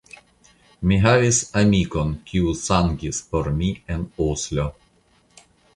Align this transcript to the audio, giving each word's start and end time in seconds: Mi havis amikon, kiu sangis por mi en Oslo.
Mi 0.91 0.97
havis 1.03 1.41
amikon, 1.61 2.15
kiu 2.31 2.57
sangis 2.63 3.23
por 3.35 3.53
mi 3.61 3.71
en 3.97 4.09
Oslo. 4.31 4.71